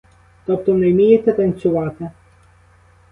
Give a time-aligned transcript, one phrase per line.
[0.45, 2.09] Тобто не вмієте танцювати?